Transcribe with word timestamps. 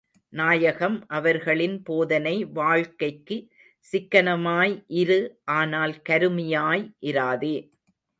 நாயகம் 0.33 0.95
அவர்களின் 1.07 1.75
போதனை 1.83 2.45
வாழ்க்கைக்கு 2.53 3.37
சிக்கனமாய் 3.85 4.73
இரு 4.93 5.19
ஆனால் 5.51 5.93
கருமியாய் 6.09 6.83
இராதே. 6.99 7.55